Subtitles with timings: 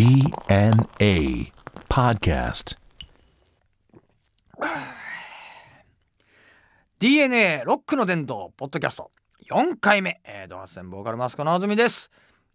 [0.00, 1.52] DNA
[1.90, 2.78] Podcast.
[6.98, 9.10] DNA ロックの伝道ポッドキャスト。
[9.50, 12.10] 4回目、えー、ドハッセンボーカルマスコのあずみです、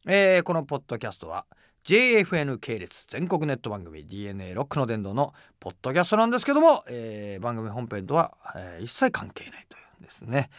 [0.08, 1.46] えーこのポッドキャストは
[1.84, 10.50] JFN 系列全国ネット番組 DNA ロックの伝道のポッドキャストなんですけども、えー番組本編とは、えー一切関係ないというんですね。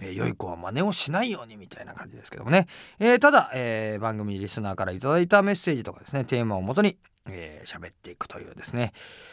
[0.00, 2.66] えー良い子は真似をしないようにみたいな感じですけどもね、
[2.98, 6.96] えーただ、えー番組リスナーからいただいたメッセージとかですねテーマをもとに
[7.28, 8.92] えー喋っていくというですね、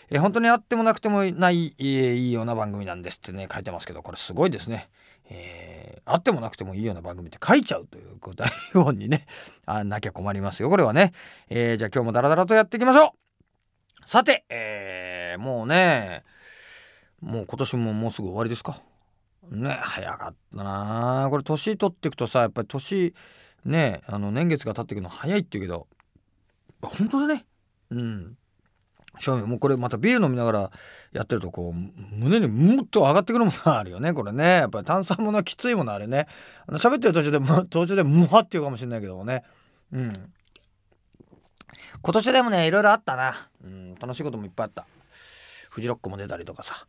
[0.10, 4.90] えー本当にあってもなくてもない、えーいいような番組なんですってね書いてますけどこれすごいですね、
[5.30, 9.26] えーあってもなくてもいいような番組って書いちゃうという答えようにね
[9.66, 11.12] あなきゃ困りますよこれはね、
[11.50, 13.14] えーじゃあ今日もダラダラとやっていきましょ
[14.06, 14.10] う。
[14.10, 16.24] さて、えーもうね
[17.20, 18.82] もう今年ももうすぐ終わりですか。
[19.52, 23.14] ね早かったなこれ年取っていくとさやっぱり年
[23.66, 25.88] ねあの年月が経っていくの早いって言うけど
[26.82, 27.46] 本当だね。
[27.90, 28.38] うん。
[29.20, 30.72] 正味もうこれまたビール飲みながら
[31.12, 34.44] やってるとこう胸にもっと上がってくるものがあるよねこれね。
[34.44, 36.28] やっぱり炭酸ものはきついものあれね。
[36.68, 39.44] あの喋ってる途中でも途中でムワっていうかもしれないけどもね。
[39.92, 40.32] うん。
[42.02, 44.86] 今年でもねいろいろあったな、うん、楽しいこともいっぱいあった。
[45.72, 46.86] フジロックも出たりとかさ。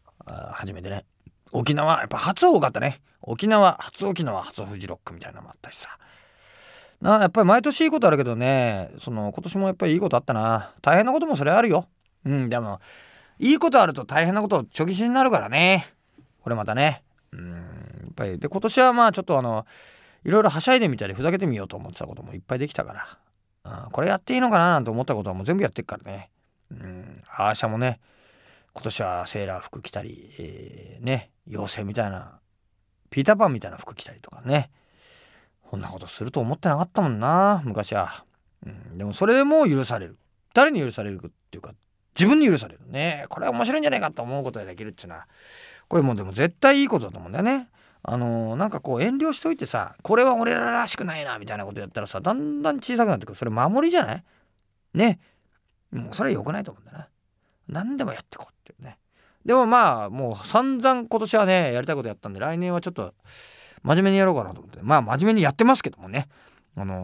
[0.53, 1.07] 初めてね。
[1.53, 3.01] 沖縄やっぱ初多かったね。
[3.23, 5.99] 沖縄初沖縄初フジロックみたいなのもあったしさ。
[7.01, 8.91] なやっぱり毎年いいことあるけどね。
[9.01, 10.73] その今年もやっぱりいいことあったな。
[10.83, 11.87] 大変なこともそれあるよ。
[12.25, 12.81] うんでも
[13.39, 15.93] いいことあると大変なことちょぎしになるからね。
[16.43, 17.03] これまたね。
[17.33, 17.57] うんや
[18.11, 18.39] っぱり。
[18.39, 19.67] で今年はまあちょっとあの
[20.25, 23.19] いろいろはしゃいでみたりふざけてみようと思ってたこともいっぱいできたか
[23.65, 26.31] ら、うん、これやっていいのかななんて思ったことはもう全部やってっからね。
[26.71, 28.01] うんアーシャもね。
[28.75, 32.39] 今年はセーラー服着たり、えーね妖精みたいな
[33.11, 34.71] ピーターパンみたいな服着たりとかね。
[35.63, 38.25] こんなことすると思ってなかったもんな昔は、
[38.67, 40.17] うん、でもそれも許される。
[40.55, 41.75] 誰に許されるっていうか
[42.15, 43.27] 自分に許されるね。
[43.29, 45.27] これは面白いんじゃないかと思うことができるっていうのは。
[45.89, 47.69] これもうでも絶対いいことだと思うんだよね。
[48.03, 53.39] あのーなんかこう遠慮しといてさこれは俺ららしくないなみたいなことやったらさだんだん小さくなってくる。
[53.39, 54.25] それ守りじゃない？
[54.95, 55.19] ね。
[55.91, 57.09] もうそれは良くないと思うんだな。
[57.69, 58.99] 何でもやってこうっていうね。
[59.45, 63.15] でもまあもう散々今年はねやりたいことやったんで来年はちょっと
[63.83, 64.79] 真面目にやろうかなと思って。
[64.83, 66.29] まあ真面目にやってますけどもね。
[66.77, 66.95] あの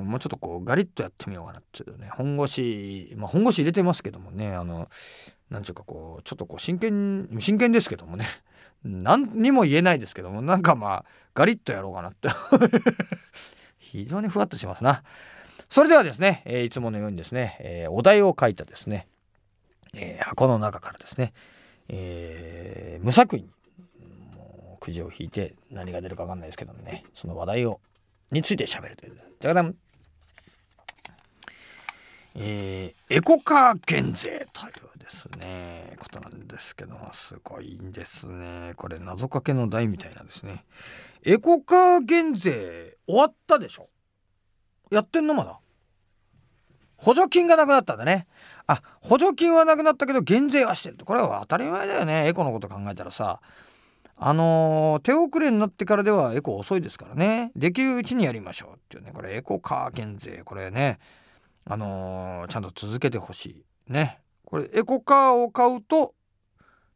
[0.00, 2.10] ーもうちょっとこうガリッとやってみようかなっていうね。
[2.12, 4.54] 本腰まあ本腰入れてますけどもね。
[4.54, 4.88] あの
[5.50, 8.26] なんちゅうかこうちょっとこう真剣真剣ですけどもね。
[8.84, 10.42] 何にも言えないですけども。
[10.42, 12.28] なんかまあガリッとやろうかなって。
[13.78, 15.02] 非常にふわっとしますな。
[15.68, 19.06] それではですね、えいつものようにですね、えお題を書いたですね、
[19.94, 21.34] えー箱の中からですね、
[21.88, 23.50] えー無作為に
[24.80, 27.80] くじを引いて何が出るか分かんないですけどもねその話題を
[28.30, 29.20] について喋るという。
[29.38, 29.74] じゃがだん。
[32.36, 38.72] えーエコカー減税というですねことなんですけどもすごいんですね。
[38.76, 40.64] これ謎かけの題みたいなんですね。
[41.24, 43.90] エコカー減税終わったでしょ？
[44.90, 45.58] やってんのまだ？
[46.96, 48.26] 補助金がなくなったんだね。
[48.66, 51.04] あ補助金はなくなったけど減税はしてると。
[51.04, 52.28] これは当たり前だよね。
[52.28, 53.40] エコのこと考えたらさ。
[54.24, 57.50] あのー手遅れになってからではエコ遅いですからね。
[57.56, 59.10] できるうちにやりましょうっていうね。
[59.12, 60.42] これエコカー減税。
[60.44, 61.00] これね。
[61.64, 64.20] あのーちゃんと続けてほしいね。
[64.44, 66.14] これエコカーを買うと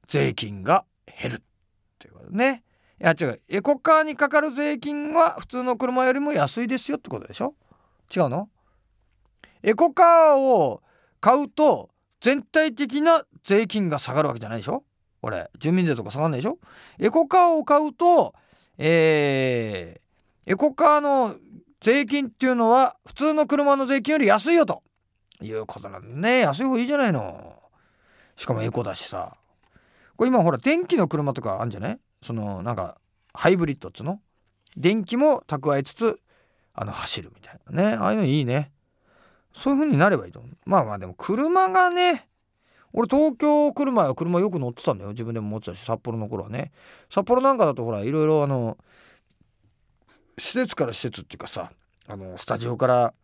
[0.07, 0.85] 税金が
[1.21, 1.41] 減るっ
[1.99, 2.63] ていうことね。
[3.01, 3.41] いや違う。
[3.49, 7.55] エコカーにかかる税金は普通の車よりも安いですよってことでしょ？
[8.15, 8.49] 違うの？
[9.63, 10.81] エコカーを
[11.21, 11.91] 買うと
[12.21, 14.85] 全体的な税金が下がるわけじゃないでしょ？
[15.23, 16.59] これ住民税とか下がんないでしょ？
[16.99, 18.35] エコカーを買うと
[18.79, 21.37] えー、エコカーの
[21.81, 24.83] 税金っていうのは普通の車の税金より安いよと
[25.41, 26.41] いうことなんでね。
[26.41, 27.55] 安い方いいじゃないの。
[28.37, 29.37] しかもエコだしさ。
[30.17, 31.99] これ今ほら電気の車とかあるんじゃない？
[32.23, 32.99] そのなんか
[33.33, 34.21] ハイブリッドっつうの？
[34.77, 36.19] 電気も蓄えつつ
[36.75, 37.95] あの走るみたいなね。
[37.95, 38.73] ああいうのいいね。
[39.57, 40.53] そういう風になればいいと思う。
[40.67, 42.29] まあまあでも車がね
[42.93, 45.11] 俺東京来る前は車よく乗ってたんだよ。
[45.11, 46.73] 自分でも持ってたし札幌の頃はね。
[47.11, 48.77] 札幌なんかだとほらいろいろあの
[50.39, 51.73] 施設から施設っていうかさ
[52.07, 53.15] あのスタジオから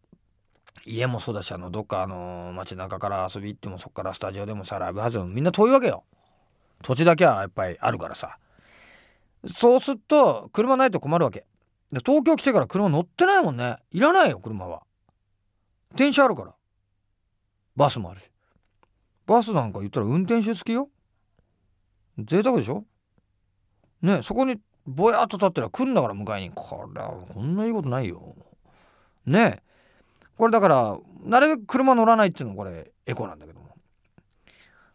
[0.87, 6.05] 家もそうだしあのどっかあの街中から遊び行ってもそっからスタジオでもさライブハウスもみんな遠いわけよ。
[6.83, 8.39] 土地だけはやっぱりあるからさ。
[9.53, 11.45] そうすると車ないと困るわけ。
[11.93, 13.77] で東京来てから車乗ってないもんね。
[13.91, 14.83] いらないよ車は。
[15.95, 16.55] 電車あるから。
[17.77, 18.31] バスもあるし。
[19.27, 20.89] バスなんか言ったら運転手付きよ。
[22.19, 22.85] 贅沢でしょ。
[24.03, 24.57] ねそこに
[24.87, 26.51] ぼやっと立ってりゃ来んだから迎えに。
[26.55, 28.35] これはこんないいことないよ。
[29.27, 29.63] ね
[30.37, 33.77] ここれだからなるべく車乗らないっていうのこれエコなんだけども。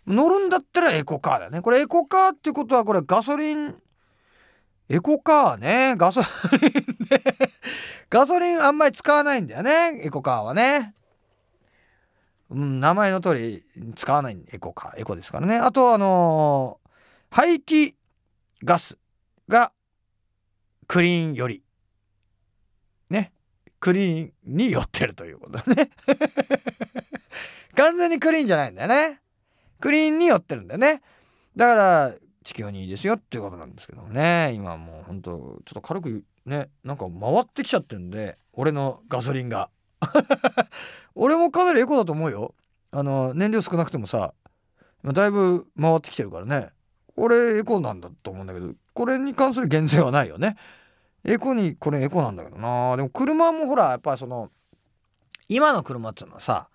[0.06, 1.62] 乗るんだったらエコカーだよね。
[1.62, 3.76] これエコカーってことはこれガソリン
[4.90, 5.96] エコカーね。
[5.98, 6.62] ガソリン
[7.10, 7.22] ね。
[8.10, 10.00] ガソリンあんまり使わないんだよね。
[10.04, 10.94] エコカーはね。
[12.50, 13.64] うん、名前の通り
[13.96, 15.58] 使わないエコかエコですからね。
[15.58, 17.96] あとあのー、排気
[18.64, 18.98] ガス
[19.50, 19.74] が
[20.88, 21.64] クリーンより。
[23.10, 23.34] ね。
[23.82, 25.90] クリーンに寄ってるということね。
[27.76, 29.22] 完全にクリーンじゃないんだよね。
[29.82, 31.02] クリーンに寄ってるんだよね。
[31.58, 32.14] だから
[32.48, 35.32] 地球にいいですよっていうことなんですけどもね今もうほんと
[35.66, 39.70] ちょっと軽くねなんか回ってきちゃってるんで俺のガソリンが
[41.14, 42.56] 俺もかなりエコだと思うよ
[42.92, 44.34] あの燃料少なくてもさ
[45.04, 46.70] だいぶ回ってきてるからね
[47.18, 50.56] 俺エコなんだと思うんだけどこれに関する減税はないよね
[51.26, 54.52] エコにこれエコなんだけどなでも車もほらやっぱりその
[55.50, 56.70] 今の車っていうのはさ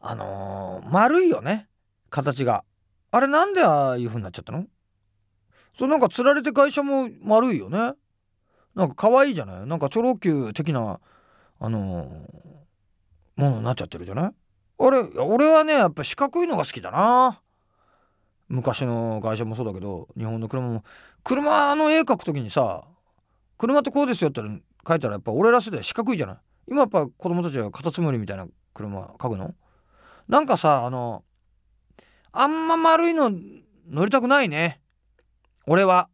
[0.00, 1.68] あのー、丸いよね
[2.08, 2.64] 形が
[3.12, 4.66] あれなんでああいう風になっちゃったの？
[5.78, 7.94] そうなんかつられて会社も丸いよね。
[8.74, 9.66] なんか可愛いじゃない？
[9.66, 11.00] なんかチョロ Q 的な
[11.58, 14.32] あのー、ものになっちゃってるじゃない？
[14.78, 17.40] あれ俺はねやっぱ四角いのが好きだな。
[18.48, 20.84] 昔の会社もそうだけど日本の車も。
[21.22, 22.84] 車の絵描く時にさ
[23.58, 26.36] 車ってこうですよって書いたらやっぱ俺ら世代四角いじゃない？
[26.68, 29.54] 今やっぱ子供たちはカタツムリみたいな車描くの？
[30.28, 31.24] なんかさあの
[32.32, 33.30] あんま丸いの
[33.88, 34.80] 乗りたくないね。
[35.66, 36.08] 俺は。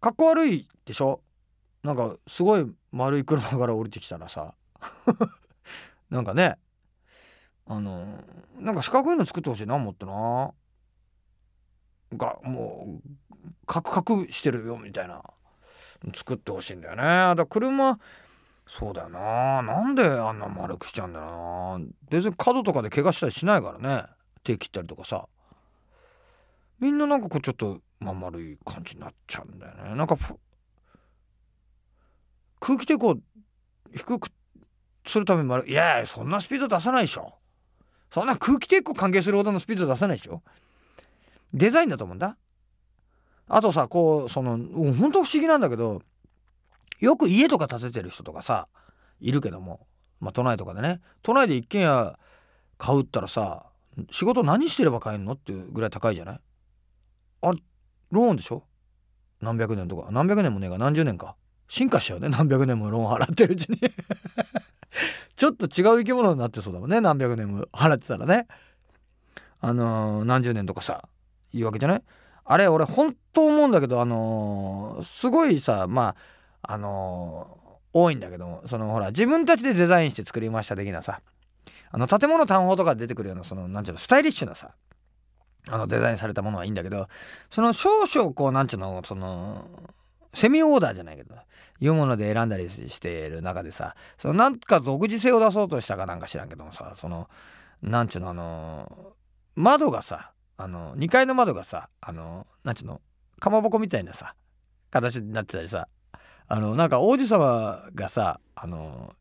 [0.00, 1.22] かっこ悪いでしょ？
[1.82, 4.54] なんかすごい丸い車から降りてきたらさ。
[6.10, 6.56] なんかね。
[7.66, 8.22] あの
[8.58, 10.52] なんか四角いの作ってほしいな思ってな。
[12.16, 13.08] がもう
[13.66, 15.22] カクカクしてるよみたいな。
[16.14, 17.02] 作ってほしいんだよね。
[17.02, 17.98] だから車
[18.66, 19.62] そうだよな。
[19.62, 21.86] なんであんな丸くしちゃうんだよな。
[22.10, 24.06] 別に角とかで怪我したりしないからね。
[24.44, 25.26] 手切ったりとかさ。
[26.80, 29.94] みんななんかこうちょっとまあ丸い感じになっちゃうんだよね。
[29.94, 30.16] なんか
[32.60, 33.16] 空気抵抗
[33.94, 34.28] 低く
[35.06, 37.34] するために丸いやいやそんなスピード出さないでしょ。
[38.10, 40.42] そんな空気抵抗関係するほどのスピード出さないでしょ。
[41.52, 42.36] デザインだと思うんだ。
[43.48, 44.58] あとさこうその
[44.94, 46.02] 本当不思議なんだけど
[46.98, 48.68] よく家とか建ててる人とかさ
[49.20, 49.86] いるけども
[50.20, 51.00] まあ都内とかでね。
[51.22, 52.18] 都内で一軒家
[52.78, 53.66] 買うったらさ
[54.10, 56.40] 仕事何してれば買えんのっていうぐらい高いじゃない？
[57.42, 57.58] あれ
[58.10, 58.64] ローンでしょ？
[59.40, 60.08] 何百年とか。
[60.10, 61.36] 何百年もねえが何十年か。
[61.68, 62.28] 進化しちゃうね。
[62.28, 63.78] 何百年もローン払ってるうちに。
[65.36, 67.00] ちょっと違う生き物になってそうだもんね。
[67.00, 68.46] 何百年も払ってたらね。
[69.60, 71.08] あのー、何十年とかさ。
[71.52, 72.02] 言うわけじゃない？
[72.44, 76.14] あれ俺本当思うんだけどあのー、すごいさま
[76.62, 78.62] ああのー、多いんだけども。
[78.66, 81.20] そのほら自分たちでデザインして作りました的なさ。
[81.90, 84.74] あの建物単法とか出てくるようなそのなんちゅうのスタイリッシュなさ
[85.70, 87.08] あのデザインされたものはいいんだけど
[87.50, 89.68] その少々こうなんちゅうのその
[90.34, 91.34] セミオーダーじゃないけど
[91.80, 97.28] いうもので選んだりしてる中でさそのなんか独自性を出そうとしたかなんか知らんけどもさその
[97.82, 99.12] なんちゅうのあの
[99.54, 103.00] 窓がさあの2階の窓がさあのなんちゅうの
[103.40, 104.34] かまぼこみたいなさ
[104.90, 105.88] 形になってたりさ
[106.46, 109.14] あのなんか王子様がさあの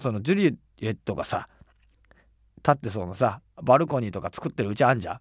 [0.00, 1.48] そのジュリエットがさ
[2.66, 5.20] 立ってそうなさバルコニーとか作ってるうちあんじゃん。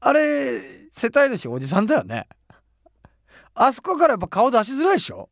[0.00, 0.60] あれ
[0.94, 2.28] 世帯主おじさんだよね。
[3.54, 5.30] あそこからやっぱ顔出しづらいでしょ。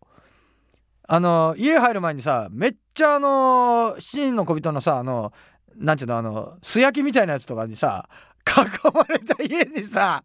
[1.07, 5.33] あの家入る前にさめっちゃあの七人の小人のさあの
[5.77, 8.09] なんちゅうのあの素焼きみたいなやつとかにさ
[8.49, 10.25] 囲まれた家にさ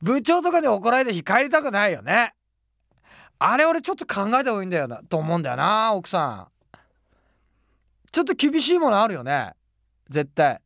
[0.00, 2.34] 部長とかに怒られた日帰りたくないよね。
[3.38, 6.48] あれ俺ちょっと考えた方がいいんだよなと思うんだよな奥さん。
[8.10, 9.52] ちょっと厳しいものあるよね。
[10.10, 10.60] 絶対。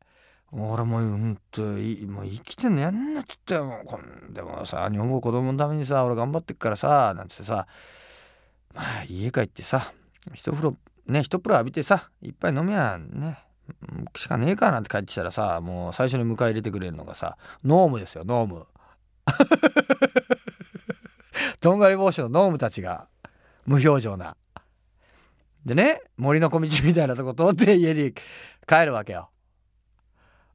[0.57, 7.67] 俺もうほんともう生きてんのやんなっつってもうこんでもさ日本語子供のためにさ俺頑張ってっからさなんつってさ
[8.73, 9.93] まあ家帰ってさ
[10.33, 10.77] 一風呂
[11.09, 13.39] ね一風呂浴びてさ一杯飲みゃね
[14.15, 18.67] しかねえかなんて帰ってきたらさもう最初に迎え入れてくれるのがさノームですよノーム
[21.61, 23.09] とんがり帽子のノームたちが
[23.67, 24.37] 無表情な。
[25.65, 28.13] でね森の小道みたいなとこ通って家に
[28.69, 29.31] 帰るわけよ。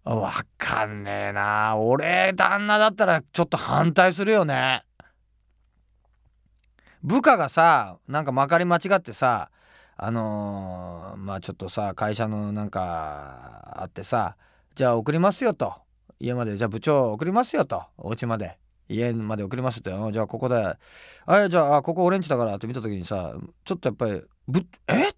[0.05, 1.75] わかんねえな。
[1.77, 4.83] 俺旦那だったらちょっと反対するよね。
[7.03, 9.51] 部下がさなんかまかり間違ってさ
[9.95, 14.35] あのー、まあちょっとさ会社のなんかあってさ
[14.75, 15.73] じゃあ送りますよと。
[16.19, 17.83] 家までじゃあ部長送りますよと。
[17.97, 18.57] お家まで。
[18.87, 20.75] 家まで送りますってじゃあここで。
[21.25, 22.55] あじゃあここオレンジだから。
[22.55, 25.11] って見た時にさちょっとやっぱりぶえ？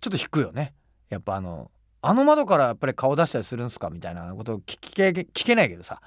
[0.00, 0.74] ちょっと引くよね。
[1.08, 1.70] やっぱあの
[2.02, 6.00] あの窓からやっぱり顔出したりするんすかみたいなことを聞け聞けないけどさ。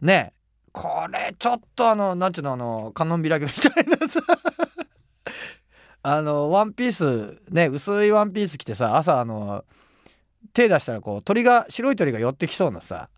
[0.00, 0.44] ねえ。
[0.72, 4.20] これちょっとあのなんちゅうのあの観音開きみたいなさ。
[6.02, 9.64] あのワンピースね薄いワンピース着てさ朝あの
[10.52, 13.08] 手出したらこう鳥が白い鳥が寄ってきそうなさ。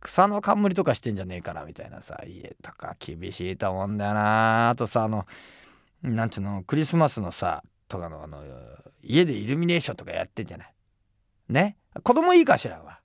[0.00, 5.26] 草の冠とかしてんじゃねえかなみたいなさ家とか厳しいと思うんだよなあとさあの
[6.02, 8.44] なんちゅうのクリスマスのさとかのあの
[9.02, 10.75] 家でイルミネーションとかやってんじゃない。
[11.48, 11.76] ね。
[12.02, 13.00] 子供いいかしらは。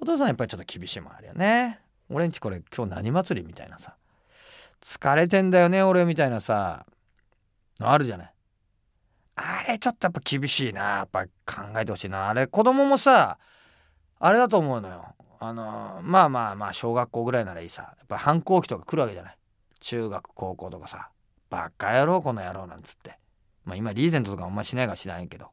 [0.00, 1.80] お父さんやっぱりちょっと厳しいもんあるよね。
[2.10, 3.96] 俺んちこれ今日何祭りみたいなさ。
[4.80, 6.86] 疲れてんだよね俺みたいなさ。
[7.80, 8.34] あるじゃない。
[9.36, 10.80] あれちょっとやっぱ厳しいな。
[10.80, 12.28] やっぱ考えてほしいな。
[12.28, 13.38] あれ子供もさ
[14.20, 15.14] あれだと思うのよ。
[15.40, 17.82] あのまあまあまあ小学校ぐらいならいいさ。
[17.82, 19.36] やっぱ反抗期とか来るわけじゃない。
[19.80, 21.10] 中学高校とかさ。
[21.50, 23.18] バカ野郎この野郎なんつって。
[23.64, 25.50] まあ今リーゼントとかあんましないかしないけど。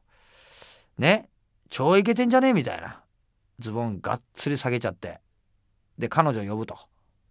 [0.98, 1.28] ね。
[1.68, 2.48] 超イケてんじゃね？
[2.48, 3.02] えみたいな。
[3.58, 5.20] ズボンがっつり下げちゃって。
[5.98, 6.76] で彼女呼ぶと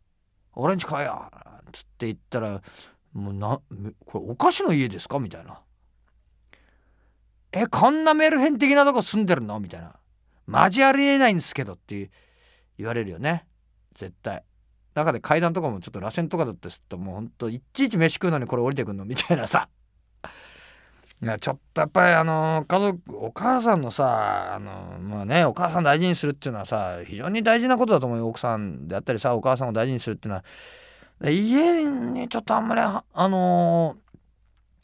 [0.53, 1.29] 「俺んち来いよ」
[1.71, 2.61] つって言ったら
[3.13, 3.61] 「もうな
[4.05, 5.61] これお菓子の家ですか?」みたいな
[7.53, 9.95] 「えこんなメルヘン的なとこ住んでるの?」みたいな
[10.47, 12.09] 「マジありえないんですけど」って
[12.79, 13.45] 言われるよね。
[13.93, 14.43] 絶対。
[14.95, 19.05] 中で階段とかもちょっと螺旋とかだってすっともうほんといちいち飯食うのにこれ降りてくんの？
[19.05, 19.69] みたいなさ。
[21.23, 28.27] いやちょっとやっぱりあの家族お母さんのさあのまあねお母さん大事にするっていうのはさ非常に大事なことだと思うよ。
[28.27, 30.43] 奥さんであったりさお母さんを大事にするっていうのは。
[31.23, 33.95] 家にちょっとあんまりあの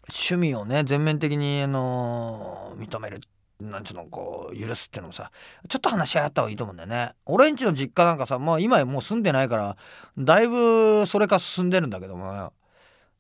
[0.07, 3.19] 趣味をね全面的にあの認める
[3.59, 5.31] なんちゅうのこう許すっていうのもさ
[5.67, 7.11] ちょっと話し合った方がいいと思うんだよね。
[7.25, 9.75] 俺んちの実家なんかさまあ今もう住んでないから
[10.17, 12.53] だいぶそれか進んでるんだけども。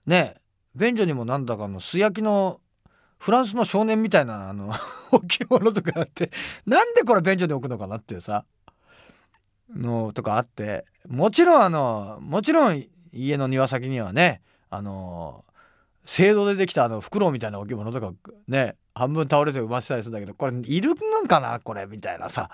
[0.05, 0.35] ね
[0.73, 2.61] 便所にもなんだかの素焼きの
[3.21, 4.73] フランスの少年みたいなあの
[5.13, 6.31] 置物とかあって
[6.65, 8.45] なんでこれ便所に置くのかなっていうさ
[9.75, 15.45] のとかあってもちろんあのもちろん家の庭先にはねあの
[16.03, 18.11] 青銅でできたあのフクロウみたいな置物とか
[18.47, 22.49] ね半分倒れて埋ませたりするんだけどこれいるんかなこれみたいなさ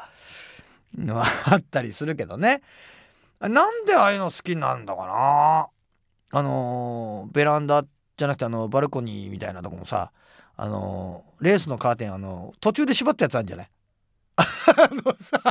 [0.98, 2.62] のあったりするけどね。
[3.40, 5.70] なんでああいうの好きなんだかな。
[6.34, 7.84] あのベランダ
[8.18, 10.12] じゃなくてあのバルコニーみたいなとこもさ
[10.60, 13.70] あのレースのカーテンあの途中で縛ったやつあるんじゃない？
[14.38, 14.44] あ
[14.92, 15.42] のさ。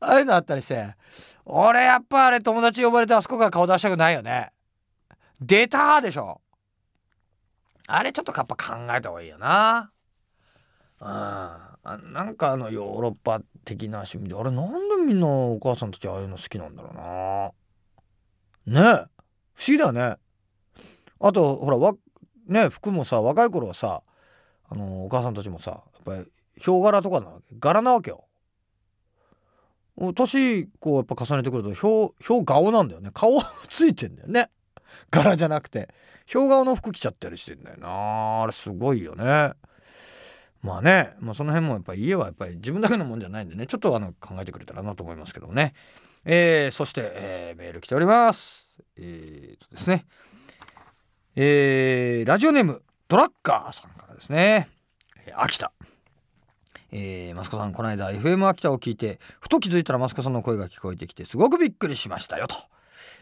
[0.00, 0.94] ああいうのあったりして
[1.44, 4.52] 俺やっぱあれ友達呼ばれてあそこから顔出したくないよね。
[5.40, 6.40] 出たでしょ。
[7.86, 9.90] あれちょっとやっぱ考えた方がいいよな。
[11.00, 11.76] あ
[12.12, 16.90] なんかあのヨーロッパ的な趣味であれなんでみんなお母さんたちああいうの好きなんだろ
[18.66, 18.82] うな。
[18.82, 18.88] ね。
[18.90, 19.06] え
[19.54, 20.16] 不思議だよね。
[21.20, 21.78] あとほら
[22.48, 24.02] ね服もさ若い頃はさ
[24.68, 26.26] あのお母さんたちもさやっぱり
[26.56, 27.54] ヒョウ柄とかなわけ？
[27.58, 28.24] 柄なわけよ。
[30.14, 33.10] 年こうやっぱ重ねてくるとヒョウヒョウ顔なんだよね。
[33.12, 34.50] 顔ついてんだよね。
[35.10, 35.88] 柄じゃなくて。
[36.26, 38.42] ヒョウ顔の服着ちゃったりしてんだよな。
[38.42, 39.52] あれすごいよね。
[40.60, 43.66] まあね、まあ、その辺もやっぱり家はやっぱり自分だけのもんじゃないんでね。
[43.66, 45.72] ちょっとあの考えてくれたらなと思いますけどもね。
[46.24, 48.68] えー、そして、えー、メール来ております。
[48.96, 50.04] えー、とですね。
[51.40, 54.68] えー、ラジオネームドラッカーさんからですね、
[55.24, 55.70] え、秋田。
[56.90, 62.56] えー、マスコさんこの間 FM 秋田を聞いてふと気づいたらマスコさんの声が聞こえてきてすごくびっくりしましたよと。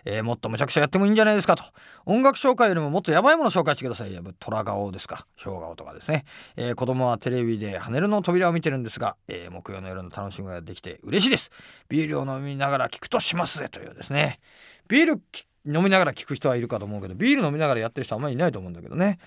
[0.07, 1.65] えー、もっとむちゃくちゃやってもいいんじゃないですかと。
[2.07, 4.15] 音楽紹介よりももっとやばいもの紹介してください。
[4.15, 5.27] や虎顔ですか。
[5.37, 6.25] ヒョウ顔とかですね、
[6.57, 11.51] えー、子供はテレビで跳ねるの扉を見てるんですが、えー、木曜の夜の楽しみができて嬉しいです。
[11.91, 14.41] ビールを飲みながら聞くとしますぜというですね。
[14.89, 15.21] ビール
[15.67, 19.19] 飲みながら聞く人はいるかと思うけどビール飲みながらやってる人あんまりいないと思うんだけどね。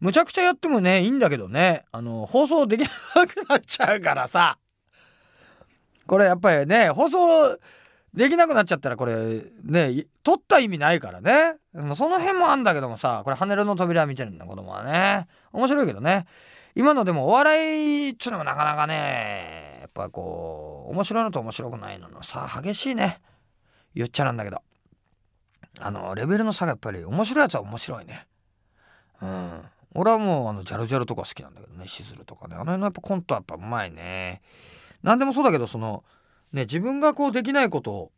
[0.00, 1.84] むちゃくちゃやってもねいいんだけどね。
[1.92, 4.58] あの放送できなくなっちゃうからさ。
[6.06, 7.58] これやっぱりね放送
[8.12, 11.56] できなくなっちゃったらこれね取った意味ないからね。
[11.96, 15.26] その辺もあんだけどもさこれ「跳ねるの扉」見てるんだ子供はね。
[15.52, 16.26] 面白いけどね。
[16.74, 23.20] 今のでもお笑いっちゅうのもなかなかねやっぱこう面白いのと面白くないののさ激しいね。
[23.94, 24.60] 言っちゃなんだけど。
[25.80, 28.26] あのレベルの差がやっぱり面白いやつは面白いね。
[29.20, 29.62] うん。
[29.94, 32.54] 俺はもうあのジャルジャルとか好きなんだけどねしずるとかね。
[32.54, 34.42] あの辺のやっぱコントはやっぱうまいね。
[35.02, 36.04] 何でもそうだけどその
[36.52, 38.12] ね自分がこうできないことを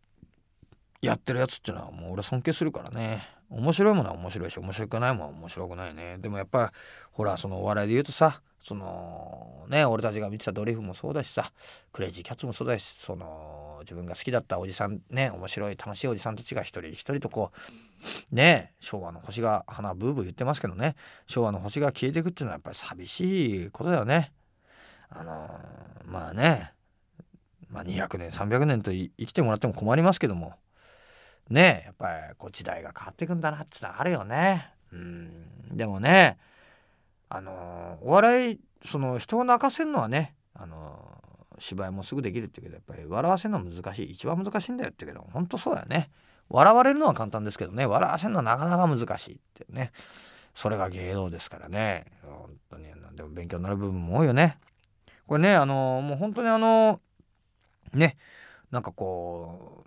[1.02, 3.28] やってるやつっていうのはもう俺尊敬するからね。
[3.48, 6.16] 面白いものは面白いし面白くないものは面白くないね。
[6.18, 6.72] でもやっぱ
[7.12, 11.52] ほらそのお笑いで言うとさそのね俺たちが見てたドリフもそうだしさ
[11.92, 17.52] クレイジーキャッツもそうだしその自分が好きだったおじさんね面白い楽しいおじさんたちが一人一人とこ
[18.32, 20.96] うね昭和の星が花ブーブー言ってますけどね
[21.28, 24.32] 昭和の星が消えていくっていうのはやっぱり寂しいことだよね。
[25.10, 25.48] あの
[26.04, 26.72] まあね、
[27.68, 30.54] まあ、200年300年と生きてもらっても困りますけども
[31.48, 34.72] ねやっぱりこう時代が変わっていくんだなってのはあるよね。
[34.92, 36.36] うんでもね
[37.28, 40.96] あのお笑いその人を泣かせるのはねあの
[41.58, 44.10] 芝居もすぐできるって言うけどやっぱり笑わせるのは難しい。
[44.10, 46.10] 一番難しいんだよって言うけど本当そうだよね。
[46.48, 47.86] 笑われるのは簡単ですけどね。
[47.86, 49.92] 笑わせるのはなかなか難しいってね。
[50.54, 52.06] それが芸能ですからね。
[52.22, 52.86] 本当に。
[53.16, 54.58] でも勉強になる部分も多いよね。
[55.26, 57.00] これねあのもう本当にあの
[57.92, 58.16] ね
[58.70, 59.84] なんかこ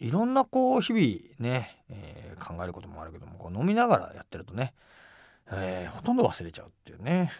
[0.00, 1.04] ういろんなこう日々
[1.40, 4.74] ね、えー、考えることもあるけどもこう飲みながらやってるとね
[5.50, 7.32] えー、ほとんど忘れちゃうっていうね。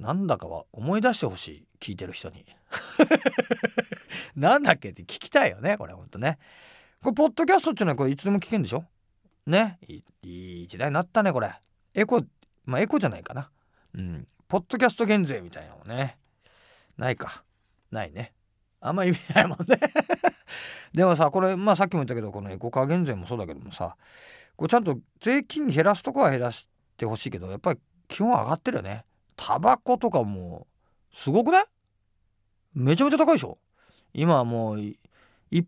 [0.00, 1.66] なんだかは思い出してほしい。
[1.80, 2.44] 聞いてる人に。
[4.36, 6.38] なんだっけって聞きたいよねこれほんとね。
[7.02, 8.84] これポッドキャストっていうのはこれいつでも聞けんでしょ？
[9.46, 9.78] ね？
[9.88, 10.02] い
[10.62, 11.52] い時代になったねこれ。
[11.94, 12.22] エコ
[12.66, 13.50] まあエコじゃないかな。
[13.94, 14.26] うん。
[14.46, 16.18] ポッドキャスト減税みたいなのね。
[16.96, 17.44] ないか。
[17.90, 18.32] ないね。
[18.80, 19.80] あんま意味ないもんね。
[20.94, 23.96] でもさこれまあさっきも言ったけどこのエコカー減税もそうだけどもさ
[24.56, 26.70] これちゃんと税金減らすとこは減らして
[27.06, 29.04] ほしいけどやっぱり基本上がってるよね。
[29.36, 30.66] タバコとかも
[31.14, 31.64] すごくない？
[32.74, 33.56] めちゃめちゃ高いでしょ？
[34.12, 34.96] 今はもう1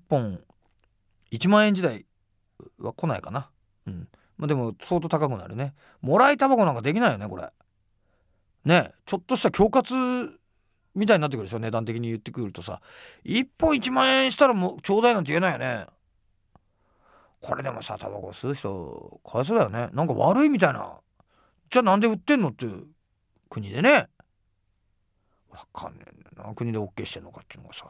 [0.08, 0.40] 本
[1.30, 2.04] 1万円時代
[2.78, 3.48] は来ないかな。
[3.86, 4.08] うん。
[4.36, 5.74] まあでも相当高くなるね。
[6.00, 7.48] もらいタバコなんかできないよねこれ。
[8.64, 9.94] ねちょっとした恐喝
[10.94, 12.80] みたいになってくるでしょ値段的に言ってくるとさ。
[13.24, 15.86] 1本1万円したらもうちょうだいなんて言えないよね。
[17.40, 19.88] これでもさタバコ吸う人かわいそうだよね。
[19.92, 21.00] なんか悪いみたいな
[21.72, 22.66] じゃあなんで売ってんのって
[23.48, 24.08] 国でね。
[25.48, 26.54] わかんねえんだな。
[26.54, 27.86] 国で OK してんのかっていうのがさ。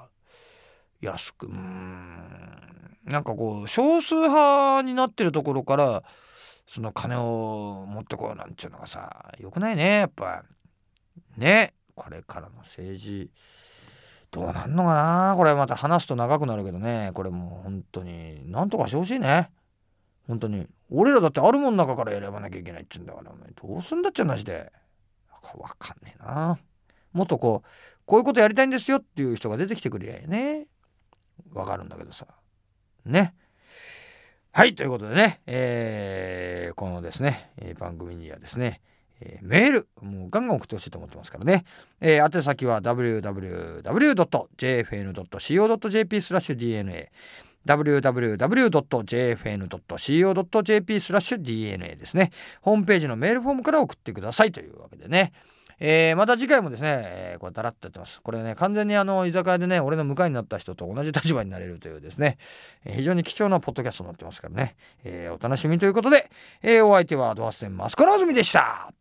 [1.01, 2.97] 安くうん。
[3.05, 6.05] なんかこう少数派になってるところから
[6.69, 10.45] その金を持ってこようなんていうのがさよくないねやっぱ。
[11.37, 11.75] ね。
[11.97, 13.31] これからの政治
[14.31, 15.35] どうなんのかな。
[15.37, 17.11] これまた話すと長くなるけどね。
[17.15, 19.51] これもう本当になんとかしてほしいね。
[20.33, 24.73] 本当に俺らだってあるもん中から選ばなきゃいけないっつうんだからお前どうすんだっちゃなしで。
[25.59, 26.59] わかんねえな。
[27.13, 27.69] もっとこう
[28.07, 30.69] こういうことやりたいんですよっていう人が出てきてくれやね。
[31.53, 32.27] わかるんだけどさ。
[33.05, 33.35] ね。
[34.53, 38.81] はいということでね、えー、このですね、え、番組にはですね
[39.21, 41.65] え、メールもうガンガン送ってほしいと思ってますからね、
[42.01, 43.31] えー、宛先は www.jfn.co.jp
[46.23, 47.13] スラッシュ DNA
[47.67, 49.01] www.jfn.co.jp
[51.01, 52.33] スラッシュ DNA ですね。
[52.61, 55.33] ホームページのメールフォームから送ってくださいというわけでね。
[55.85, 58.21] えー、また次回もですね、えー、これだらっとやってます。
[58.23, 62.39] これね、完全にあの、居酒屋でね、俺の向かいになった人と同じ立場になれるというですね、
[62.85, 66.31] えー、非常に貴重なポッドキャストになってますからね、えー、お楽しみということで、
[66.63, 68.93] えー、お相手はドアステンマスコラズミでした。